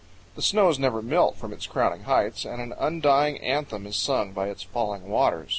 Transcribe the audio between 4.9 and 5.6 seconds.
waters.